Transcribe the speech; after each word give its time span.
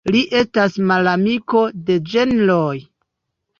Li 0.13 0.19
estas 0.37 0.77
malamiko 0.91 1.63
de 1.91 2.01
ĝenroj. 2.15 2.83